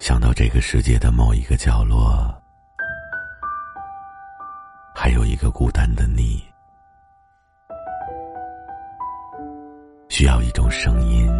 [0.00, 2.34] 想到这个世界的某一个角落，
[4.94, 6.42] 还有一个孤单的你，
[10.08, 11.30] 需要一种声音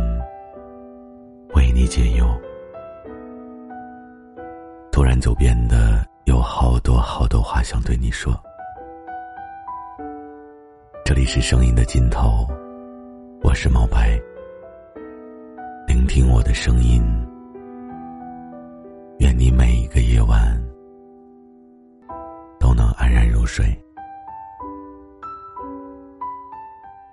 [1.55, 2.27] 为你解忧。
[4.93, 8.39] 突然就变得有好多好多话想对你说。
[11.03, 12.47] 这里是声音的尽头，
[13.43, 14.21] 我是毛白。
[15.89, 17.03] 聆听我的声音，
[19.21, 20.59] 愿你每一个夜晚
[22.59, 23.67] 都能安然入睡。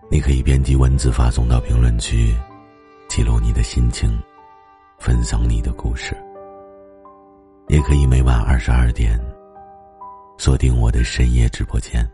[0.10, 2.34] 你可以编辑文字发送到评论区，
[3.10, 4.10] 记录你的心情，
[4.98, 6.16] 分享你的故事。
[7.68, 9.20] 也可以每晚二十二点
[10.38, 12.10] 锁定我的深夜直播间。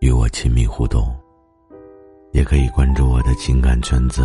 [0.00, 1.14] 与我亲密互动，
[2.32, 4.22] 也可以关注我的情感圈子，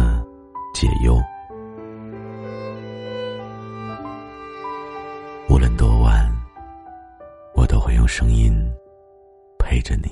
[0.74, 1.22] 解忧。
[8.20, 8.54] 声音
[9.58, 10.12] 陪着你。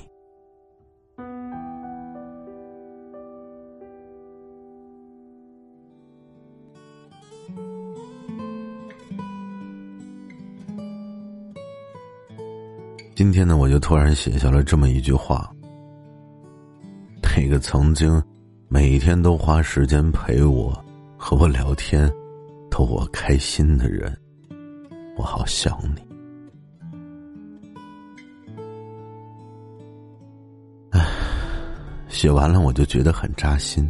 [13.14, 15.52] 今天呢，我就突然写下了这么一句话。
[17.36, 18.22] 那个曾经
[18.68, 20.72] 每天都花时间陪我、
[21.18, 22.10] 和我聊天、
[22.70, 24.18] 逗我开心的人，
[25.18, 26.07] 我好想你。
[32.18, 33.88] 写完了我就觉得很扎心。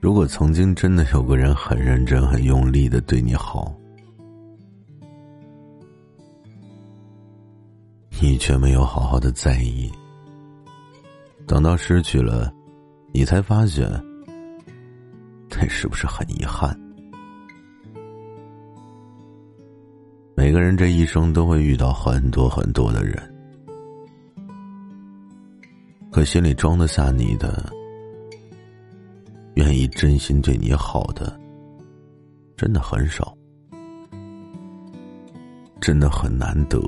[0.00, 3.70] 如果曾经真的有个人很认真、很用力的对你好，
[8.22, 9.92] 你却没有好好的在意。
[11.46, 12.50] 等到失去了，
[13.12, 13.86] 你才发现，
[15.50, 16.74] 那是不是很遗憾？
[20.34, 23.22] 每个人这一生都会遇到很多很多的人，
[26.20, 27.72] 可心里装得下你的、
[29.54, 31.34] 愿意真心对你好的，
[32.58, 33.34] 真的很少，
[35.80, 36.78] 真的很难得。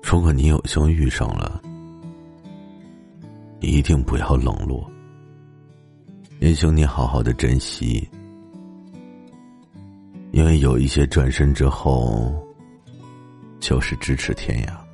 [0.00, 1.60] 如果你有幸遇上了，
[3.58, 4.88] 一定不要冷落，
[6.38, 8.08] 也请你好好的珍惜，
[10.30, 12.32] 因为有一些转身之后，
[13.58, 14.87] 就是咫尺天涯。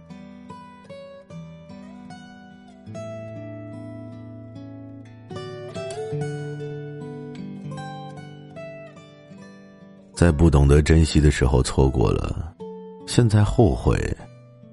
[10.15, 12.55] 在不懂得珍惜的时候错过了，
[13.07, 13.99] 现在后悔，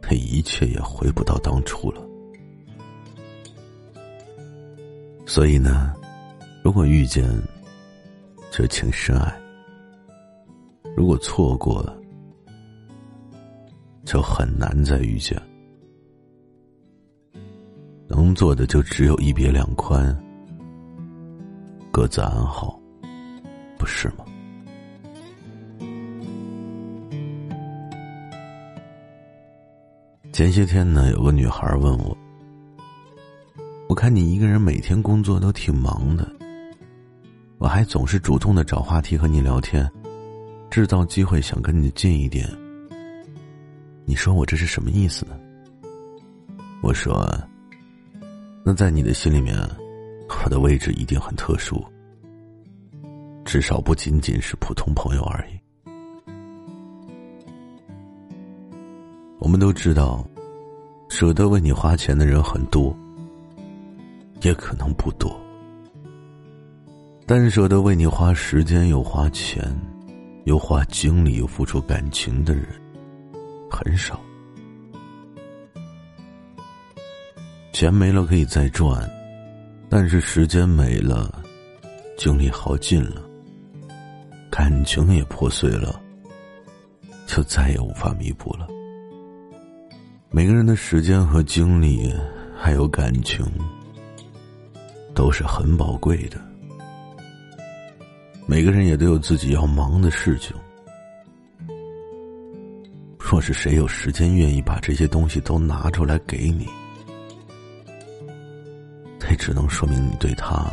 [0.04, 2.02] 那一切也回不到当初了。
[5.26, 5.94] 所以呢，
[6.64, 7.28] 如果遇见，
[8.52, 9.32] 就请深爱；
[10.96, 11.98] 如果错过了，
[14.06, 15.42] 就很难再遇见。
[18.08, 20.16] 能做的就只有一别两宽，
[21.92, 22.80] 各自安好，
[23.78, 24.26] 不是吗？
[30.32, 32.18] 前些天呢，有个女孩问我。
[33.90, 36.26] 我看你一个人每天工作都挺忙的，
[37.58, 39.90] 我还总是主动的找话题和你聊天，
[40.70, 42.48] 制造机会想跟你近一点。
[44.06, 45.38] 你说我这是什么意思呢？
[46.82, 47.30] 我说，
[48.64, 49.54] 那在你的心里面，
[50.46, 51.84] 我的位置一定很特殊，
[53.44, 55.61] 至少不仅仅是普通朋友而已。
[59.52, 60.26] 我们都知道，
[61.10, 62.96] 舍得为你花钱的人很多。
[64.44, 65.30] 也可能不多，
[67.26, 69.62] 但舍得为你花时间又花钱，
[70.46, 72.66] 又花精力又付出感情的人
[73.70, 74.18] 很少。
[77.74, 79.06] 钱没了可以再赚，
[79.90, 81.44] 但是时间没了，
[82.18, 83.22] 精力耗尽了，
[84.50, 86.02] 感情也破碎了，
[87.28, 88.66] 就再也无法弥补了。
[90.34, 92.12] 每个人的时间和精力
[92.58, 93.46] 还有感情。
[95.14, 96.40] 都是很宝贵的。
[98.48, 100.56] 每个人也都有自己要忙的事情。
[103.20, 106.68] 若是谁有时间愿意把这些东西都拿出来给你，
[109.20, 110.66] 那只能说明你对他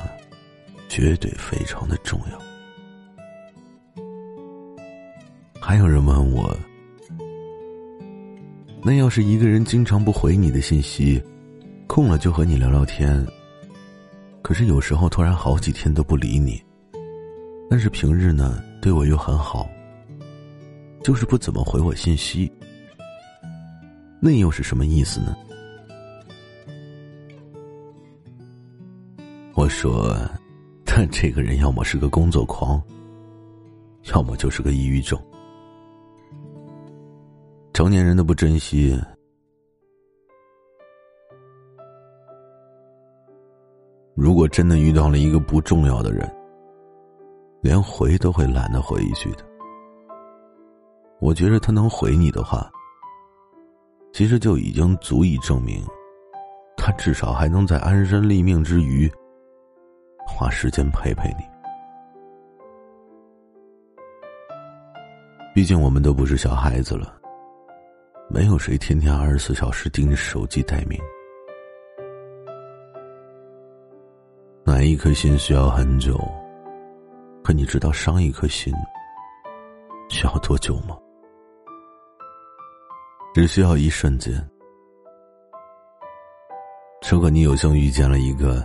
[0.88, 2.38] 绝对非常的重要。
[5.61, 6.56] 还有人问我，
[8.88, 11.23] 那要是一个人经常不回你的信息，
[11.87, 13.23] 空了就和你聊聊天。
[14.40, 16.58] 可是有时候突然好几天都不理你，
[17.69, 19.69] 但是平日呢，对我又很好，
[21.05, 22.50] 就是不怎么回我信息。
[24.23, 25.37] 那又是什么意思呢？
[29.52, 30.19] 我说，
[30.87, 32.82] 他 这个人要么是个工作狂，
[34.14, 35.20] 要么就是个抑郁症。
[37.78, 39.00] 成年人的不珍惜，
[44.16, 46.28] 如果真的遇到了一个不重要的人。
[47.60, 49.44] 连回都会懒得回一句的。
[51.20, 52.69] 我觉得他能回你的话，
[54.12, 55.80] 其实就已经足以证明，
[56.76, 59.08] 他至少还能在安身立命之余，
[60.26, 61.44] 花时间陪陪你。
[65.54, 67.14] 毕竟我们都不是小孩子了，
[68.30, 71.00] 没有谁天天二十四小时盯着手机待命。
[74.64, 76.20] 暖一颗心需要很久。
[77.42, 78.70] 可你知道伤一颗心
[80.10, 80.94] 需要多久吗？
[83.34, 84.34] 只需要一瞬间。
[87.10, 88.62] 如果你有幸遇见了一个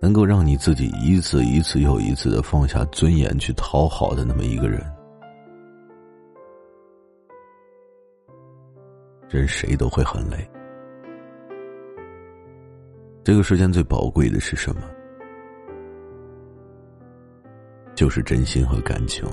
[0.00, 4.80] 能够让你自己一次一次又一次的放下尊严去讨好的那么一个人，
[9.32, 10.48] 任谁都会很累。
[13.24, 14.82] 这个世间最宝贵的是什么？
[17.94, 19.24] 就是真心和感情，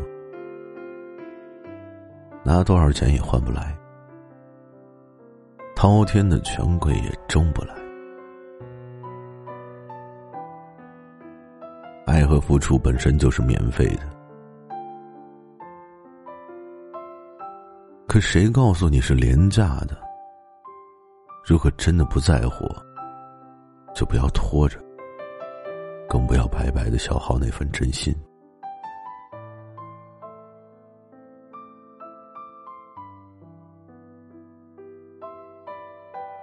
[2.44, 3.76] 拿多少钱也换不来，
[5.76, 7.74] 滔天的权贵也争不来。
[12.06, 14.02] 爱和付出本身就是免费的，
[18.10, 19.96] 可谁告诉你是廉价的？
[21.46, 22.68] 如果真的不在乎，
[23.94, 24.80] 就不要拖着，
[26.10, 28.12] 更不要白白的消耗那份真心。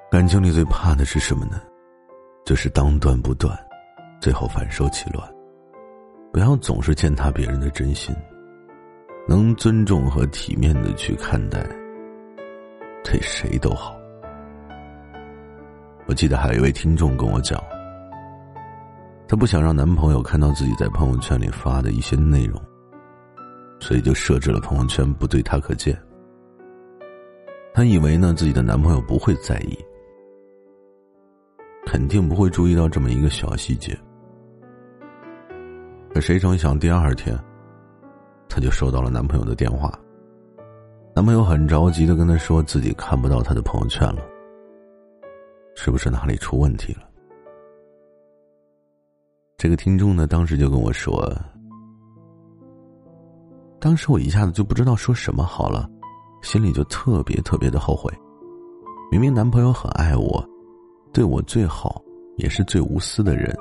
[0.09, 1.61] 感情里最怕的是什么呢？
[2.45, 3.59] 就是当断不断，
[4.21, 5.29] 最后反受其乱。
[6.33, 8.15] 不要总是践踏别人的真心，
[9.29, 11.67] 能尊重和体面的去看待，
[13.05, 13.97] 对谁都好。
[16.07, 17.61] 我记得还有一位听众跟我讲，
[19.27, 22.61] 她不想让男朋友看到自己在朋友圈里发的一些内容，
[23.81, 26.01] 所以就设置了朋友圈不对他可见。
[27.75, 29.77] 她以为呢自己的男朋友不会在意。
[31.85, 33.97] 肯定不会注意到这么一个小细节，
[36.13, 37.39] 可谁成想第二天，
[38.49, 39.93] 她就收到了男朋友的电话。
[41.15, 44.23] 男朋友很着急的跟她说自己看不到她的朋友圈了，
[45.75, 47.01] 是不是哪里出问题了？
[49.57, 51.35] 这个听众呢，当时就跟我说，
[53.81, 55.89] 当时我一下子就不知道说什么好了，
[56.43, 58.13] 心里就特别特别的后悔，
[59.11, 60.47] 明明男朋友很爱我。
[61.13, 62.03] 对我最好
[62.37, 63.57] 也是最无私的人，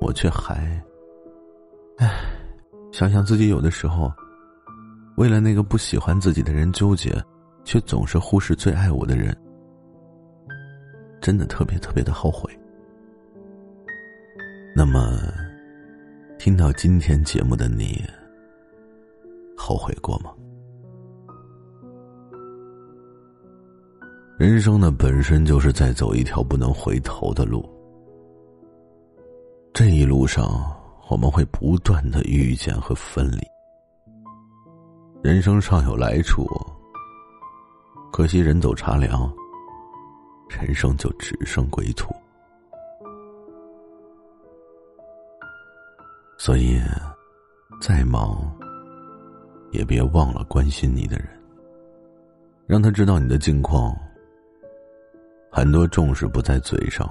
[0.00, 0.82] 我却还……
[1.98, 2.10] 唉，
[2.96, 4.10] 想想自己有的时候，
[5.16, 7.14] 为了那个不喜欢自己的人纠结，
[7.62, 9.36] 却总是忽视最爱我的人，
[11.20, 12.50] 真的特别特别的后悔。
[14.74, 15.20] 那么，
[16.38, 18.02] 听到今天节目的你，
[19.58, 20.32] 后悔过吗？
[24.38, 27.62] 人生呢，本身就是在走一条不能回头的路。
[29.74, 30.74] 这一路上，
[31.08, 33.38] 我们会不断的遇见和分离。
[35.22, 36.46] 人生尚有来处，
[38.12, 39.32] 可惜人走茶凉，
[40.48, 42.14] 人生就只剩归途。
[46.38, 46.80] 所以，
[47.80, 48.52] 再忙，
[49.72, 51.28] 也别忘了关心你的人，
[52.66, 53.96] 让他知道你的近况。
[55.50, 57.08] 很多重视不在嘴上，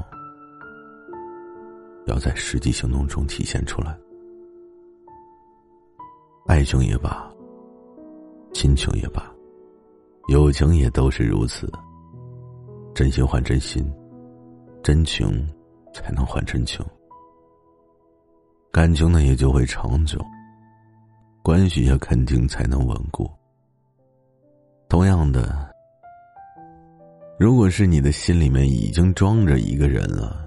[2.05, 3.97] 要在实际行动中体现出来。
[6.47, 7.27] 爱情也罢，
[8.53, 9.31] 亲情也罢，
[10.27, 11.71] 友情也都是如此。
[12.93, 13.85] 真心换真心，
[14.83, 15.27] 真情
[15.93, 16.85] 才能换真情，
[18.71, 20.19] 感情呢也就会长久，
[21.43, 23.29] 关系也肯定才能稳固。
[24.88, 25.67] 同样的。
[27.38, 30.44] 如果是你的心里面已经装着一个人了，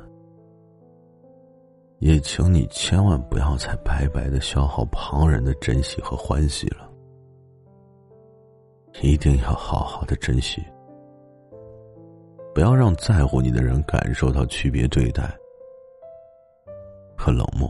[2.00, 6.88] 也请你千万不要再白白的消耗旁人的珍惜和欢喜了，
[9.02, 10.62] 一定要好好的珍惜，
[12.54, 15.36] 不要让在乎你的人感受到区别对待
[17.16, 17.68] 和冷漠。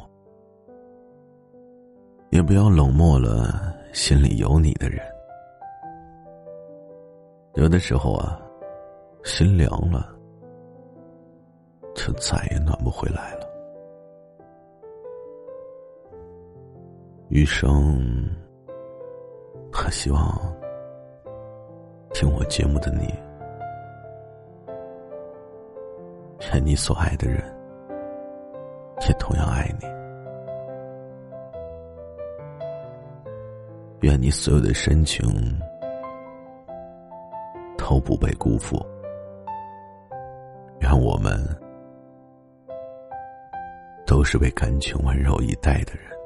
[2.31, 5.01] 也不要冷漠了心里有你的人。
[7.55, 8.39] 有的时候啊，
[9.25, 10.15] 心凉了，
[11.95, 13.48] 就再也暖不回来了。
[17.31, 18.01] 余生，
[19.71, 20.19] 还希望
[22.15, 23.15] 听我节目的你，
[26.51, 27.45] 愿你所爱的人
[29.07, 29.87] 也同样爱你，
[34.01, 35.29] 愿你所有的深情
[37.77, 38.79] 都不被辜负，
[40.81, 41.39] 愿我们
[44.07, 46.18] 都是被感情温柔以待的人。